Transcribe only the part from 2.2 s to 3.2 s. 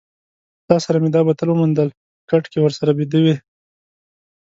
کټ کې ورسره بیده